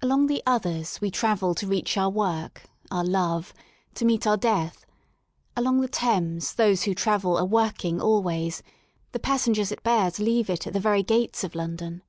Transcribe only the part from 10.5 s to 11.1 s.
at the very